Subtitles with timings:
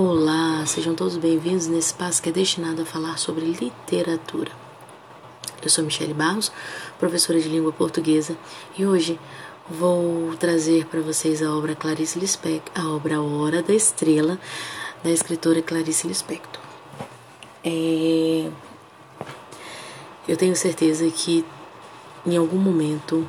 [0.00, 4.52] Olá, sejam todos bem-vindos nesse espaço que é destinado a falar sobre literatura.
[5.60, 6.52] Eu sou Michele Barros,
[7.00, 8.38] professora de língua portuguesa,
[8.78, 9.18] e hoje
[9.68, 14.38] vou trazer para vocês a obra Clarice Lispector, a obra Hora da Estrela,
[15.02, 16.62] da escritora Clarice Lispector.
[17.64, 18.48] É...
[20.28, 21.44] Eu tenho certeza que
[22.24, 23.26] em algum momento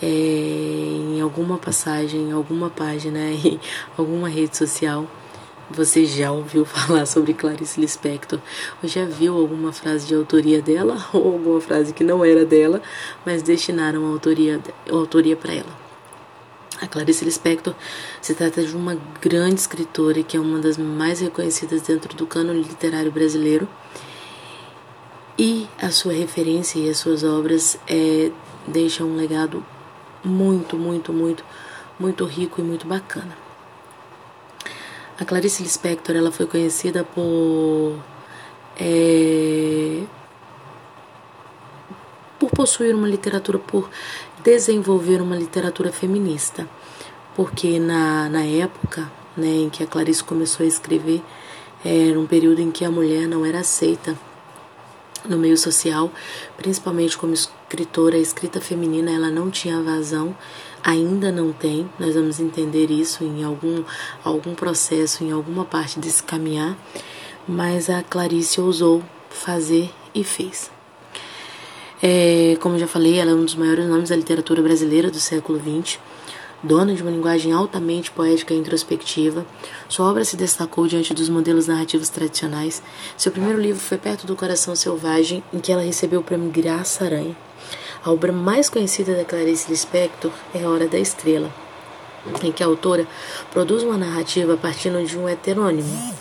[0.00, 3.58] é, em alguma passagem, em alguma página, em
[3.96, 5.04] alguma rede social,
[5.70, 8.38] você já ouviu falar sobre Clarice Lispector?
[8.82, 12.82] Ou já viu alguma frase de autoria dela ou alguma frase que não era dela,
[13.24, 15.88] mas destinaram a autoria, autoria para ela?
[16.80, 17.74] A Clarice Lispector
[18.20, 22.62] se trata de uma grande escritora que é uma das mais reconhecidas dentro do cânone
[22.62, 23.68] literário brasileiro.
[25.36, 28.30] E a sua referência e as suas obras é,
[28.66, 29.64] deixam um legado
[30.24, 31.44] muito, muito, muito,
[31.98, 33.47] muito rico e muito bacana.
[35.20, 37.98] A Clarice Lispector ela foi conhecida por
[38.78, 40.04] é,
[42.38, 43.90] por possuir uma literatura, por
[44.44, 46.68] desenvolver uma literatura feminista,
[47.34, 51.20] porque na, na época né, em que a Clarice começou a escrever
[51.84, 54.16] era um período em que a mulher não era aceita
[55.24, 56.12] no meio social,
[56.56, 60.36] principalmente como escritora, a escrita feminina ela não tinha vazão
[60.82, 63.82] ainda não tem, nós vamos entender isso em algum,
[64.24, 66.76] algum processo, em alguma parte desse caminhar,
[67.46, 70.70] mas a Clarice ousou fazer e fez.
[72.02, 75.58] É, como já falei, ela é um dos maiores nomes da literatura brasileira do século
[75.58, 75.98] XX,
[76.62, 79.46] dona de uma linguagem altamente poética e introspectiva.
[79.88, 82.82] Sua obra se destacou diante dos modelos narrativos tradicionais.
[83.16, 87.04] Seu primeiro livro foi Perto do Coração Selvagem, em que ela recebeu o prêmio Graça
[87.04, 87.47] Aranha.
[88.04, 91.52] A obra mais conhecida da Clarice Lispector é A Hora da Estrela,
[92.42, 93.06] em que a autora
[93.50, 96.14] produz uma narrativa partindo de um heterônimo,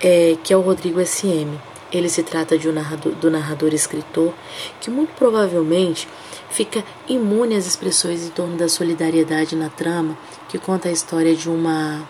[0.00, 1.58] é, que é o Rodrigo S.M.
[1.92, 4.32] Ele se trata de um narrador, do narrador escritor
[4.80, 6.06] que muito provavelmente
[6.50, 10.16] fica imune às expressões em torno da solidariedade na trama,
[10.48, 12.08] que conta a história de uma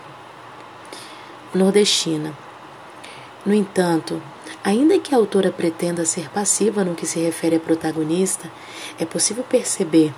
[1.53, 2.33] nordestina.
[3.43, 4.21] No entanto,
[4.63, 8.51] Ainda que a autora pretenda ser passiva no que se refere à protagonista,
[8.99, 10.13] é possível perceber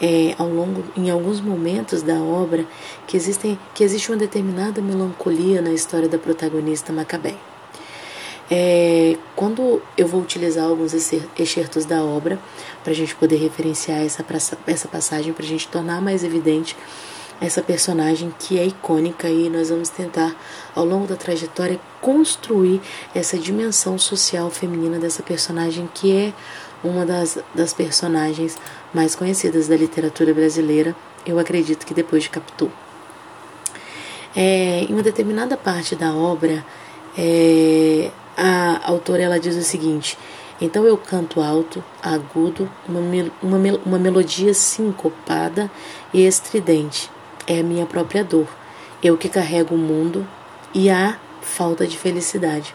[0.00, 2.64] é, ao longo, em alguns momentos da obra
[3.06, 7.34] que, existem, que existe uma determinada melancolia na história da protagonista Macabé.
[8.50, 10.92] É, quando eu vou utilizar alguns
[11.38, 12.38] excertos da obra
[12.82, 14.24] para a gente poder referenciar essa,
[14.66, 16.76] essa passagem, para a gente tornar mais evidente
[17.42, 20.34] essa personagem que é icônica e nós vamos tentar,
[20.76, 22.80] ao longo da trajetória, construir
[23.14, 26.32] essa dimensão social feminina dessa personagem que é
[26.84, 28.56] uma das, das personagens
[28.94, 30.94] mais conhecidas da literatura brasileira,
[31.26, 32.70] eu acredito que depois de Capitu.
[34.34, 36.64] É, em uma determinada parte da obra,
[37.18, 40.16] é, a autora ela diz o seguinte:
[40.60, 43.00] então eu canto alto, agudo, uma,
[43.42, 45.70] uma, uma melodia sincopada
[46.14, 47.10] e estridente
[47.46, 48.46] é a minha própria dor,
[49.02, 50.26] eu que carrego o mundo
[50.74, 52.74] e a falta de felicidade.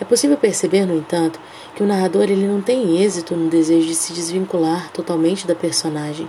[0.00, 1.38] É possível perceber, no entanto,
[1.74, 6.28] que o narrador ele não tem êxito no desejo de se desvincular totalmente da personagem.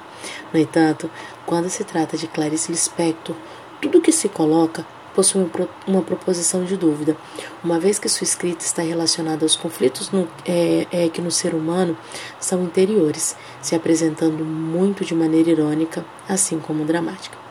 [0.53, 1.09] No entanto,
[1.45, 3.35] quando se trata de Clarice Lispector,
[3.81, 5.49] tudo que se coloca possui
[5.87, 7.15] uma proposição de dúvida,
[7.63, 11.55] uma vez que sua escrita está relacionada aos conflitos no, é, é, que no ser
[11.55, 11.97] humano
[12.37, 17.44] são interiores, se apresentando muito de maneira irônica, assim como dramática.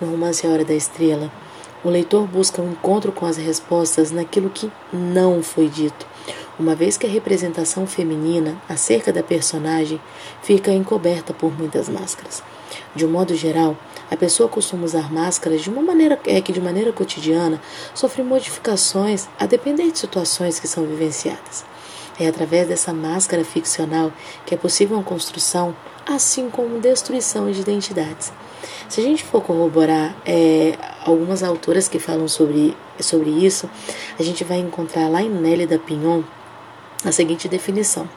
[0.00, 1.28] No romance A Hora da Estrela,
[1.82, 6.06] o leitor busca um encontro com as respostas naquilo que não foi dito,
[6.56, 10.00] uma vez que a representação feminina acerca da personagem
[10.40, 12.44] fica encoberta por muitas máscaras.
[12.94, 13.76] De um modo geral,
[14.08, 17.60] a pessoa costuma usar máscaras de uma maneira é que de maneira cotidiana
[17.92, 21.64] sofre modificações a depender de situações que são vivenciadas.
[22.20, 24.12] É através dessa máscara ficcional
[24.46, 25.74] que é possível uma construção,
[26.06, 28.32] assim como destruição de identidades.
[28.88, 33.68] Se a gente for corroborar é, algumas autoras que falam sobre, sobre isso,
[34.18, 36.22] a gente vai encontrar lá em Nelly da Pinhon
[37.04, 38.08] a seguinte definição: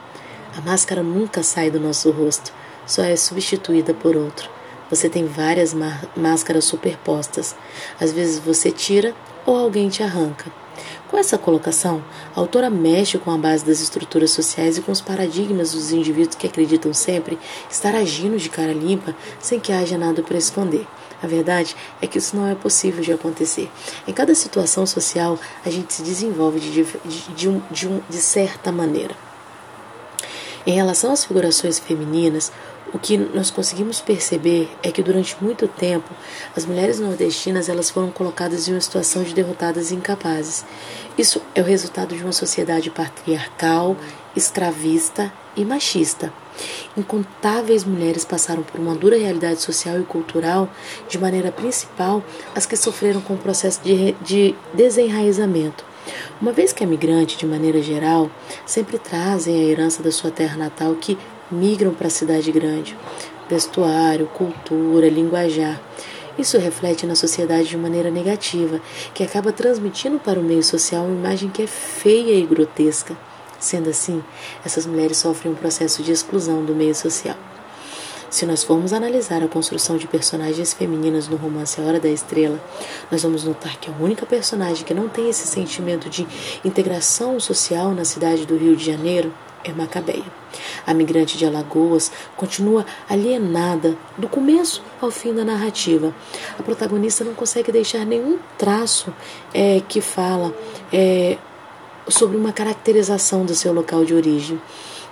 [0.58, 2.54] A máscara nunca sai do nosso rosto,
[2.86, 4.50] só é substituída por outro.
[4.90, 5.74] Você tem várias
[6.16, 7.56] máscaras superpostas.
[8.00, 9.16] Às vezes você tira
[9.46, 10.61] ou alguém te arranca.
[11.12, 12.02] Com essa colocação,
[12.34, 16.36] a autora mexe com a base das estruturas sociais e com os paradigmas dos indivíduos
[16.36, 17.38] que acreditam sempre
[17.70, 20.88] estar agindo de cara limpa sem que haja nada para esconder.
[21.22, 23.70] A verdade é que isso não é possível de acontecer.
[24.08, 28.18] Em cada situação social, a gente se desenvolve de, de, de, um, de, um, de
[28.18, 29.31] certa maneira.
[30.66, 32.52] Em relação às figurações femininas,
[32.94, 36.10] o que nós conseguimos perceber é que durante muito tempo
[36.56, 40.66] as mulheres nordestinas elas foram colocadas em uma situação de derrotadas e incapazes.
[41.18, 43.96] Isso é o resultado de uma sociedade patriarcal,
[44.36, 46.34] escravista e machista.
[46.96, 50.70] Incontáveis mulheres passaram por uma dura realidade social e cultural,
[51.08, 52.24] de maneira principal
[52.54, 55.91] as que sofreram com o processo de, de desenraizamento.
[56.42, 58.30] Uma vez que é migrante, de maneira geral,
[58.66, 61.18] sempre trazem a herança da sua terra natal que
[61.52, 62.98] migram para a cidade grande.
[63.50, 65.82] Vestuário, cultura, linguajar.
[66.38, 68.80] Isso reflete na sociedade de maneira negativa,
[69.14, 73.16] que acaba transmitindo para o meio social uma imagem que é feia e grotesca.
[73.60, 74.24] Sendo assim,
[74.66, 77.38] essas mulheres sofrem um processo de exclusão do meio social.
[78.32, 82.64] Se nós formos analisar a construção de personagens femininas no romance A Hora da Estrela,
[83.12, 86.26] nós vamos notar que a única personagem que não tem esse sentimento de
[86.64, 89.34] integração social na cidade do Rio de Janeiro
[89.66, 90.24] é Macabeia.
[90.88, 96.16] A migrante de Alagoas continua alienada do começo ao fim da narrativa.
[96.58, 99.14] A protagonista não consegue deixar nenhum traço
[99.54, 100.56] é, que fala
[100.92, 101.38] é,
[102.08, 104.60] sobre uma caracterização do seu local de origem.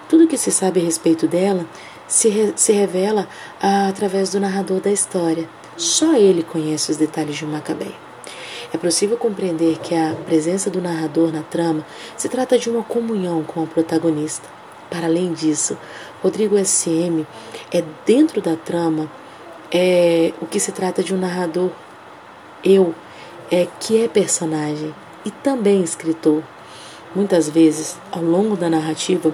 [0.07, 1.65] Tudo que se sabe a respeito dela
[2.09, 3.29] se, re, se revela
[3.61, 5.47] ah, através do narrador da história.
[5.77, 7.95] Só ele conhece os detalhes de Macabeia.
[8.73, 11.85] É possível compreender que a presença do narrador na trama
[12.17, 14.47] se trata de uma comunhão com o protagonista.
[14.89, 15.77] Para além disso,
[16.21, 17.25] Rodrigo SM
[17.71, 19.09] é dentro da trama
[19.71, 21.69] é o que se trata de um narrador
[22.63, 22.93] eu
[23.51, 26.43] é que é personagem e também escritor.
[27.15, 29.33] Muitas vezes, ao longo da narrativa,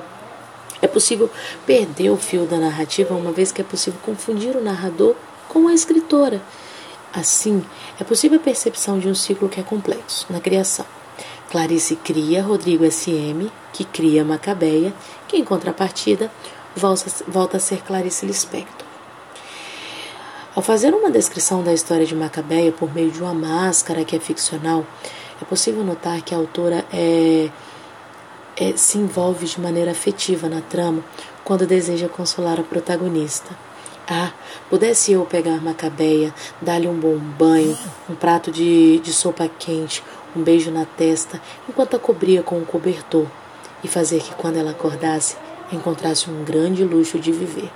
[0.86, 1.30] é possível
[1.66, 5.16] perder o fio da narrativa, uma vez que é possível confundir o narrador
[5.50, 6.42] com a escritora.
[7.14, 7.64] Assim,
[8.00, 10.86] é possível a percepção de um ciclo que é complexo na criação.
[11.50, 14.94] Clarice cria Rodrigo SM, que cria Macabeia,
[15.28, 16.32] que em contrapartida
[16.76, 18.86] volta a ser Clarice Lispector.
[20.56, 24.20] Ao fazer uma descrição da história de Macabeia por meio de uma máscara que é
[24.20, 24.86] ficcional,
[25.42, 27.50] é possível notar que a autora é
[28.57, 31.04] é, se envolve de maneira afetiva na trama
[31.44, 33.56] quando deseja consolar a protagonista.
[34.07, 34.31] Ah,
[34.69, 37.78] pudesse eu pegar Macabeia, dar-lhe um bom banho,
[38.10, 40.04] um prato de, de sopa quente,
[40.36, 43.25] um beijo na testa, enquanto a cobria com um cobertor,
[43.84, 45.38] e fazer que quando ela acordasse,
[45.72, 47.72] encontrasse um grande luxo de viver.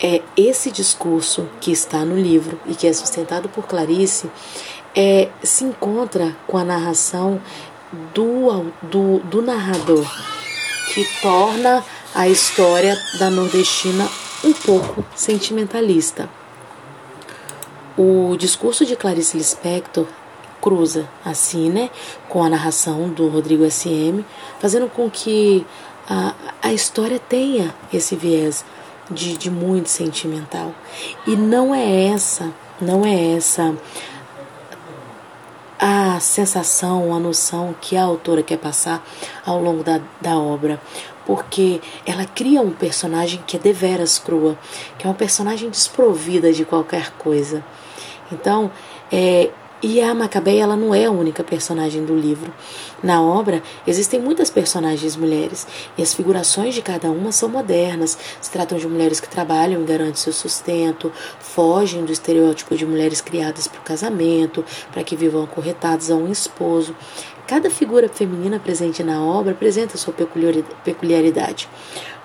[0.00, 4.28] É esse discurso que está no livro e que é sustentado por Clarice
[4.94, 7.40] é, se encontra com a narração
[8.14, 10.06] do, do, do narrador,
[10.92, 11.84] que torna
[12.14, 14.08] a história da nordestina
[14.44, 16.28] um pouco sentimentalista.
[17.96, 20.06] O discurso de Clarice Lispector
[20.60, 21.90] cruza assim, né,
[22.28, 24.24] com a narração do Rodrigo SM,
[24.60, 25.66] fazendo com que
[26.08, 28.64] a, a história tenha esse viés
[29.10, 30.74] de, de muito sentimental.
[31.26, 32.50] E não é essa,
[32.80, 33.74] não é essa
[36.16, 39.04] a sensação, a noção que a autora quer passar
[39.44, 40.80] ao longo da, da obra.
[41.24, 44.58] Porque ela cria um personagem que é deveras crua,
[44.98, 47.64] que é uma personagem desprovida de qualquer coisa.
[48.32, 48.70] Então,
[49.10, 49.50] é,
[49.82, 52.54] e a Macabeia ela não é a única personagem do livro.
[53.02, 55.66] Na obra existem muitas personagens mulheres
[55.98, 58.16] e as figurações de cada uma são modernas.
[58.40, 63.20] Se tratam de mulheres que trabalham e garantem seu sustento, fogem do estereótipo de mulheres
[63.20, 66.94] criadas para o casamento, para que vivam acorretadas a um esposo.
[67.46, 71.68] Cada figura feminina presente na obra apresenta sua peculiaridade.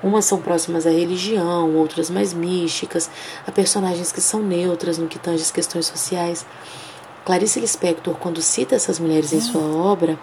[0.04, 3.10] Umas são próximas à religião, outras mais místicas,
[3.46, 6.46] há personagens que são neutras no que tange as questões sociais.
[7.28, 10.18] Clarice Lispector, quando cita essas mulheres em sua obra,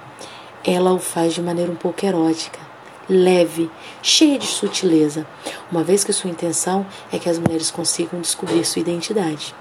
[0.65, 2.59] ela o faz de maneira um pouco erótica,
[3.07, 3.71] leve,
[4.03, 5.27] cheia de sutileza,
[5.71, 9.55] uma vez que sua intenção é que as mulheres consigam descobrir sua identidade.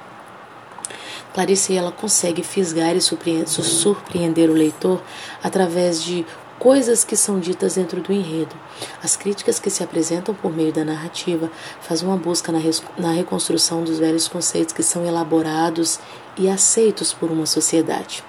[1.34, 5.02] Clarice ela consegue fisgar e surpreender o leitor
[5.44, 6.26] através de
[6.60, 8.56] coisas que são ditas dentro do enredo.
[9.04, 12.60] As críticas que se apresentam por meio da narrativa fazem uma busca na,
[12.98, 16.00] na reconstrução dos velhos conceitos que são elaborados
[16.38, 18.24] e aceitos por uma sociedade.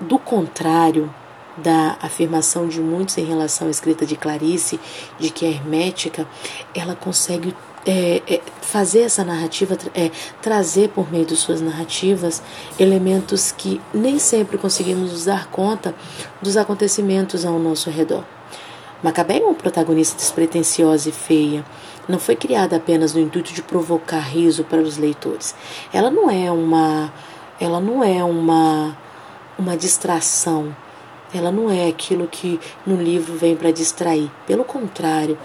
[0.00, 1.12] Do contrário
[1.62, 4.78] da afirmação de muitos em relação à escrita de Clarice,
[5.18, 6.26] de que é hermética,
[6.74, 7.54] ela consegue
[7.86, 10.10] é, é, fazer essa narrativa, é,
[10.42, 12.42] trazer por meio de suas narrativas
[12.78, 15.94] elementos que nem sempre conseguimos dar conta
[16.42, 18.24] dos acontecimentos ao nosso redor.
[19.02, 21.64] Macabé é uma protagonista despretensiosa e feia.
[22.08, 25.54] Não foi criada apenas no intuito de provocar riso para os leitores.
[25.92, 27.12] Ela não é uma,
[27.60, 28.98] ela não é uma,
[29.58, 30.74] uma distração
[31.32, 34.30] ela não é aquilo que no livro vem para distrair.
[34.46, 35.38] Pelo contrário,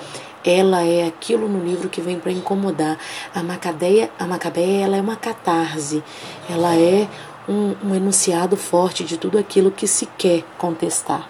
[0.44, 2.98] ela é aquilo no livro que vem para incomodar.
[3.34, 6.04] A Macabeia, a Macabeia ela é uma catarse.
[6.50, 7.08] Ela é
[7.48, 11.30] um, um enunciado forte de tudo aquilo que se quer contestar.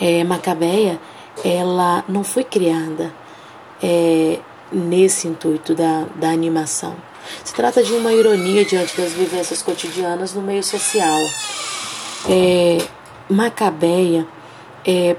[0.00, 0.98] É, Macabeia,
[1.44, 3.12] ela não foi criada
[3.82, 4.38] é,
[4.72, 6.96] nesse intuito da, da animação.
[7.44, 11.18] Se trata de uma ironia diante das vivências cotidianas no meio social.
[12.28, 12.78] É,
[13.28, 14.26] Macabeia,
[14.84, 15.16] é,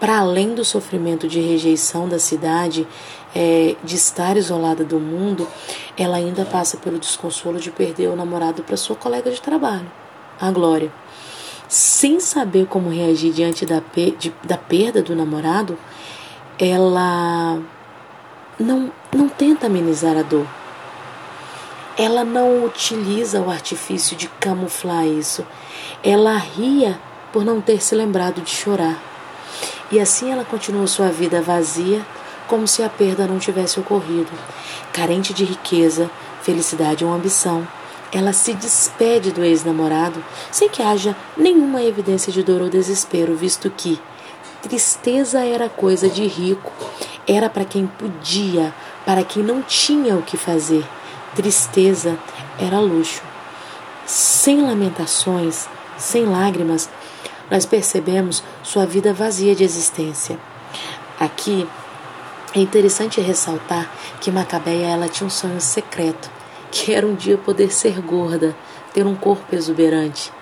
[0.00, 2.86] para além do sofrimento de rejeição da cidade,
[3.34, 5.46] é, de estar isolada do mundo,
[5.96, 9.90] ela ainda passa pelo desconsolo de perder o namorado para sua colega de trabalho,
[10.40, 10.92] a Glória.
[11.68, 13.82] Sem saber como reagir diante da,
[14.18, 15.78] de, da perda do namorado,
[16.58, 17.58] ela
[18.58, 20.46] não, não tenta amenizar a dor.
[21.96, 25.44] Ela não utiliza o artifício de camuflar isso.
[26.02, 26.98] Ela ria
[27.32, 29.02] por não ter se lembrado de chorar.
[29.90, 32.04] E assim ela continua sua vida vazia,
[32.46, 34.30] como se a perda não tivesse ocorrido.
[34.92, 36.10] Carente de riqueza,
[36.42, 37.66] felicidade ou ambição,
[38.12, 43.68] ela se despede do ex-namorado sem que haja nenhuma evidência de dor ou desespero, visto
[43.70, 44.00] que
[44.62, 46.72] tristeza era coisa de rico,
[47.26, 48.72] era para quem podia,
[49.04, 50.84] para quem não tinha o que fazer.
[51.34, 52.16] Tristeza
[52.58, 53.22] era luxo.
[54.06, 56.88] Sem lamentações, sem lágrimas,
[57.50, 60.38] nós percebemos sua vida vazia de existência.
[61.18, 61.66] Aqui
[62.54, 66.30] é interessante ressaltar que Macabeia ela tinha um sonho secreto,
[66.70, 68.56] que era um dia poder ser gorda,
[68.92, 70.32] ter um corpo exuberante.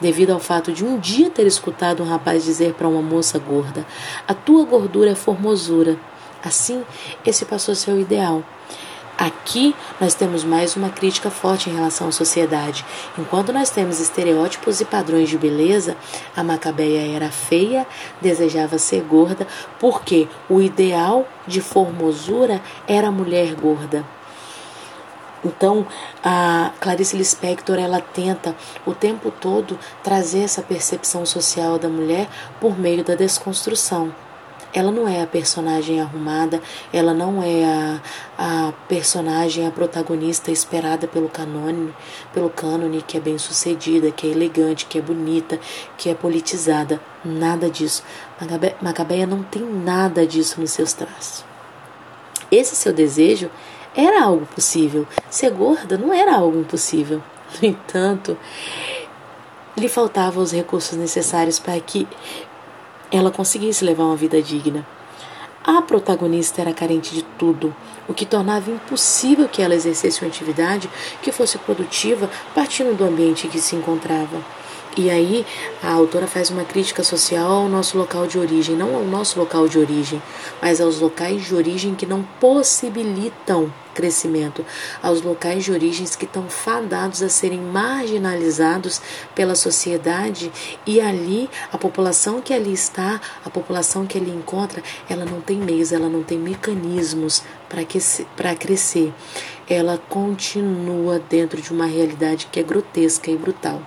[0.00, 3.84] Devido ao fato de um dia ter escutado um rapaz dizer para uma moça gorda:
[4.26, 5.98] A tua gordura é formosura.
[6.42, 6.84] Assim,
[7.26, 8.44] esse passou a ser o ideal.
[9.18, 12.86] Aqui nós temos mais uma crítica forte em relação à sociedade.
[13.18, 15.96] Enquanto nós temos estereótipos e padrões de beleza,
[16.36, 17.84] a Macabeia era feia,
[18.20, 19.44] desejava ser gorda,
[19.80, 24.06] porque o ideal de formosura era a mulher gorda.
[25.44, 25.84] Então,
[26.22, 28.54] a Clarice Lispector ela tenta
[28.86, 32.28] o tempo todo trazer essa percepção social da mulher
[32.60, 34.14] por meio da desconstrução.
[34.72, 36.60] Ela não é a personagem arrumada,
[36.92, 38.00] ela não é a,
[38.38, 41.94] a personagem, a protagonista esperada pelo canone,
[42.32, 45.58] pelo cânone, que é bem sucedida, que é elegante, que é bonita,
[45.96, 47.00] que é politizada.
[47.24, 48.02] Nada disso.
[48.40, 51.44] Macabe, Macabeia não tem nada disso nos seus traços.
[52.50, 53.50] Esse seu desejo
[53.94, 55.06] era algo possível.
[55.30, 57.22] Ser gorda não era algo impossível.
[57.62, 58.36] No entanto,
[59.76, 62.06] lhe faltavam os recursos necessários para que
[63.10, 64.86] ela conseguisse levar uma vida digna.
[65.64, 67.74] A protagonista era carente de tudo,
[68.08, 70.88] o que tornava impossível que ela exercesse uma atividade
[71.22, 74.42] que fosse produtiva partindo do ambiente em que se encontrava.
[74.96, 75.46] E aí
[75.82, 79.68] a autora faz uma crítica social ao nosso local de origem, não ao nosso local
[79.68, 80.22] de origem,
[80.60, 84.64] mas aos locais de origem que não possibilitam crescimento,
[85.02, 89.02] aos locais de origens que estão fadados a serem marginalizados
[89.34, 90.52] pela sociedade
[90.86, 95.58] e ali a população que ali está, a população que ali encontra, ela não tem
[95.58, 97.42] meios, ela não tem mecanismos
[98.36, 99.12] para crescer.
[99.68, 103.82] Ela continua dentro de uma realidade que é grotesca e brutal.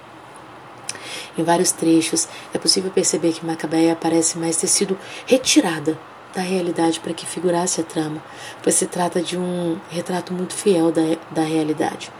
[1.38, 5.98] Em vários trechos, é possível perceber que Macabeia parece mais ter sido retirada
[6.34, 8.24] da realidade para que figurasse a trama,
[8.64, 12.12] pois se trata de um retrato muito fiel da, da realidade.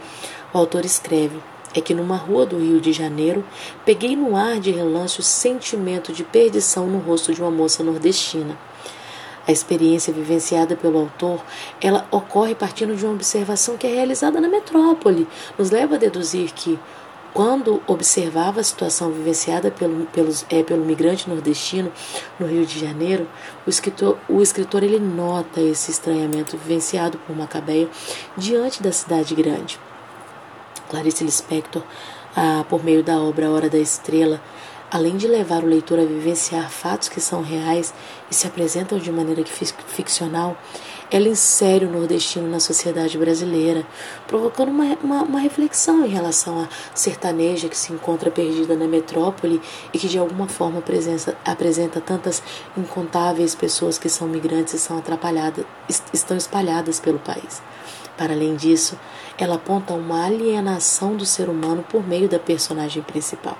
[0.52, 1.40] O autor escreve:
[1.74, 3.44] é que numa rua do Rio de Janeiro
[3.84, 8.56] peguei no ar de relance o sentimento de perdição no rosto de uma moça nordestina.
[9.46, 11.42] A experiência vivenciada pelo autor,
[11.80, 15.26] ela ocorre partindo de uma observação que é realizada na metrópole,
[15.58, 16.78] nos leva a deduzir que
[17.32, 21.90] quando observava a situação vivenciada pelo, pelos, é, pelo migrante nordestino
[22.38, 23.26] no Rio de Janeiro,
[23.66, 27.88] o escritor, o escritor ele nota esse estranhamento vivenciado por Macabeia
[28.36, 29.78] diante da cidade grande.
[30.90, 31.82] Clarice Lispector,
[32.36, 34.40] ah, por meio da obra Hora da Estrela,
[34.90, 37.94] além de levar o leitor a vivenciar fatos que são reais
[38.30, 40.54] e se apresentam de maneira ficcional,
[41.12, 43.86] ela insere o nordestino na sociedade brasileira,
[44.26, 49.60] provocando uma, uma, uma, reflexão em relação à sertaneja que se encontra perdida na metrópole
[49.92, 52.42] e que de alguma forma apresenta, apresenta tantas
[52.74, 55.66] incontáveis pessoas que são migrantes e são atrapalhadas,
[56.14, 57.60] estão espalhadas pelo país.
[58.16, 58.98] Para além disso,
[59.36, 63.58] ela aponta uma alienação do ser humano por meio da personagem principal.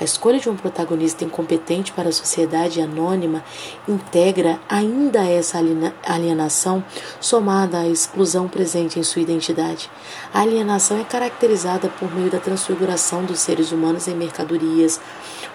[0.00, 3.44] A escolha de um protagonista incompetente para a sociedade anônima
[3.86, 5.58] integra ainda essa
[6.04, 6.84] alienação
[7.20, 9.88] somada à exclusão presente em sua identidade.
[10.32, 15.00] A alienação é caracterizada por meio da transfiguração dos seres humanos em mercadorias,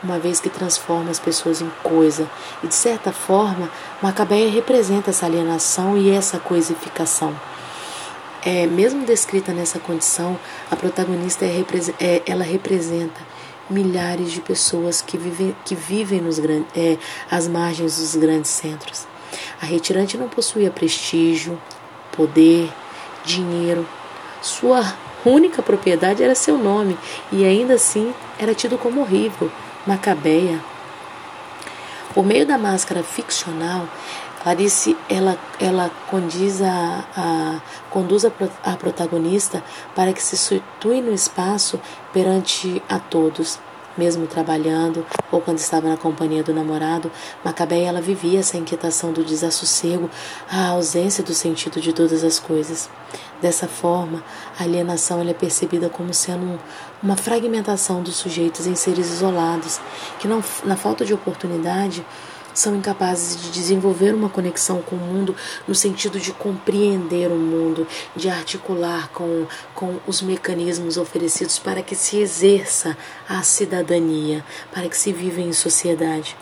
[0.01, 2.29] uma vez que transforma as pessoas em coisa,
[2.63, 3.69] e de certa forma,
[4.01, 7.35] Macabeia representa essa alienação e essa coisificação.
[8.41, 10.39] É, mesmo descrita nessa condição,
[10.71, 11.61] a protagonista é,
[11.99, 13.19] é, ela representa
[13.69, 16.39] milhares de pessoas que vivem, que vivem nos
[16.75, 16.97] é,
[17.29, 19.07] às margens dos grandes centros.
[19.61, 21.59] A retirante não possuía prestígio,
[22.11, 22.71] poder,
[23.23, 23.87] dinheiro.
[24.41, 24.81] Sua
[25.25, 26.97] única propriedade era seu nome
[27.31, 29.51] e ainda assim era tido como horrível,
[29.85, 30.59] macabeia.
[32.13, 33.87] Por meio da máscara ficcional,
[34.41, 38.31] Clarice ela, ela condiz a, a, conduz a,
[38.63, 39.61] a protagonista
[39.93, 41.79] para que se situe no espaço
[42.13, 43.59] perante a todos.
[43.97, 47.11] Mesmo trabalhando ou quando estava na companhia do namorado,
[47.43, 50.09] Macabeia ela vivia essa inquietação do desassossego,
[50.49, 52.89] a ausência do sentido de todas as coisas.
[53.41, 54.23] Dessa forma,
[54.57, 56.57] a alienação é percebida como sendo
[57.03, 59.81] uma fragmentação dos sujeitos em seres isolados,
[60.17, 62.05] que não, na falta de oportunidade
[62.59, 65.33] são incapazes de desenvolver uma conexão com o mundo
[65.65, 71.95] no sentido de compreender o mundo, de articular com, com os mecanismos oferecidos para que
[71.95, 72.97] se exerça
[73.27, 76.35] a cidadania, para que se viva em sociedade.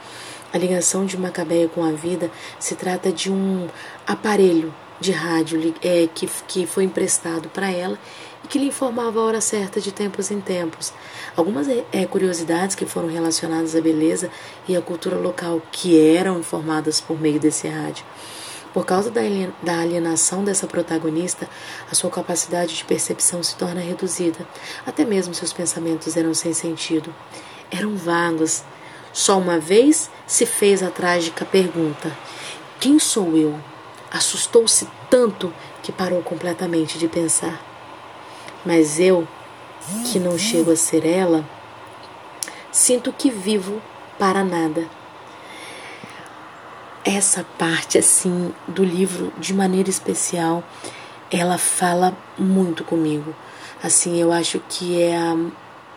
[0.51, 3.67] A ligação de Macabeia com a vida se trata de um
[4.07, 8.00] aparelho de rádio é, que, que foi emprestado para ela
[8.48, 10.94] e que lhe informava a hora certa de tempos em tempos.
[11.36, 14.32] Algumas é, curiosidades que foram relacionadas à beleza
[14.68, 18.06] e à cultura local que eram informadas por meio desse rádio.
[18.74, 21.50] Por causa da alienação dessa protagonista,
[21.92, 24.48] a sua capacidade de percepção se torna reduzida.
[24.86, 27.13] Até mesmo seus pensamentos eram sem sentido.
[27.72, 28.63] Eram vagos.
[29.12, 32.16] Só uma vez se fez a trágica pergunta:
[32.80, 33.60] Quem sou eu?
[34.12, 35.51] Assustou-se tanto
[35.82, 37.66] que parou completamente de pensar.
[38.65, 39.27] Mas eu,
[40.11, 41.45] que não chego a ser ela,
[42.71, 43.81] sinto que vivo
[44.19, 44.87] para nada.
[47.03, 50.63] Essa parte assim do livro, de maneira especial,
[51.31, 53.33] ela fala muito comigo.
[53.81, 55.35] Assim, eu acho que é a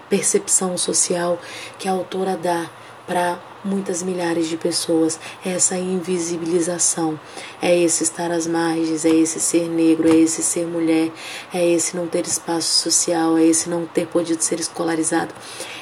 [0.09, 1.39] percepção social
[1.79, 2.69] que a autora dá
[3.11, 5.19] para muitas milhares de pessoas.
[5.45, 7.19] É essa invisibilização,
[7.61, 11.11] é esse estar às margens, é esse ser negro, é esse ser mulher,
[11.53, 15.35] é esse não ter espaço social, é esse não ter podido ser escolarizado.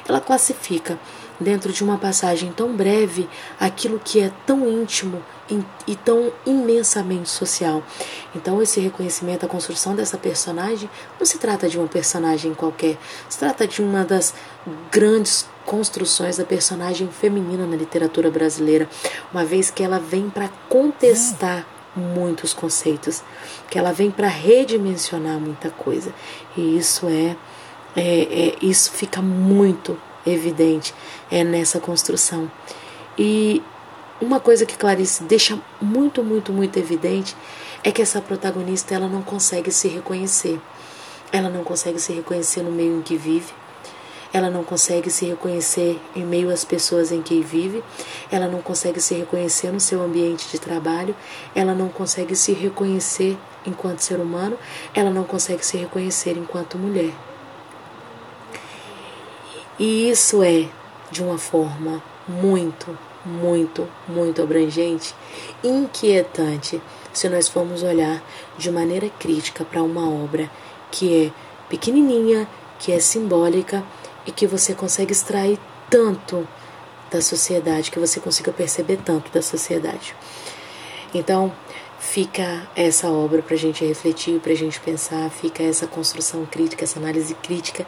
[0.09, 0.99] Ela classifica
[1.39, 3.29] dentro de uma passagem tão breve
[3.61, 5.23] aquilo que é tão íntimo
[5.87, 7.83] e tão imensamente social.
[8.35, 10.89] Então, esse reconhecimento, a construção dessa personagem,
[11.19, 12.97] não se trata de uma personagem qualquer,
[13.29, 14.33] se trata de uma das
[14.91, 18.89] grandes construções da personagem feminina na literatura brasileira,
[19.31, 23.23] uma vez que ela vem para contestar muitos conceitos,
[23.69, 26.11] que ela vem para redimensionar muita coisa.
[26.57, 27.37] E isso é,
[27.95, 30.95] é, é isso fica muito evidente
[31.31, 32.51] é nessa construção.
[33.19, 33.63] E
[34.23, 37.37] uma coisa que Clarice deixa muito, muito, muito evidente
[37.85, 40.59] é que essa protagonista ela não consegue se reconhecer.
[41.31, 43.58] Ela não consegue se reconhecer no meio em que vive.
[44.33, 47.83] Ela não consegue se reconhecer em meio às pessoas em que vive.
[48.31, 51.15] Ela não consegue se reconhecer no seu ambiente de trabalho.
[51.55, 54.59] Ela não consegue se reconhecer enquanto ser humano.
[54.95, 57.13] Ela não consegue se reconhecer enquanto mulher.
[59.79, 60.69] E isso é
[61.11, 65.15] de uma forma muito, muito, muito abrangente,
[65.63, 68.23] inquietante, se nós formos olhar
[68.59, 70.51] de maneira crítica para uma obra
[70.91, 71.33] que é
[71.69, 73.85] pequenininha, que é simbólica
[74.29, 76.47] e que você consegue extrair tanto
[77.11, 80.15] da sociedade, que você consiga perceber tanto da sociedade.
[81.15, 81.51] Então,
[81.99, 86.85] fica essa obra para a gente refletir, para a gente pensar, fica essa construção crítica,
[86.85, 87.87] essa análise crítica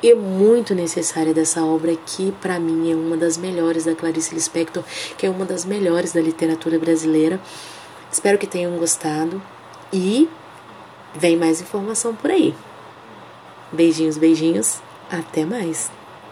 [0.00, 4.84] e muito necessária dessa obra que para mim é uma das melhores da Clarice Lispector,
[5.18, 7.40] que é uma das melhores da literatura brasileira.
[8.12, 9.42] Espero que tenham gostado
[9.92, 10.28] e
[11.16, 12.54] vem mais informação por aí.
[13.72, 15.90] Beijinhos, beijinhos, até mais.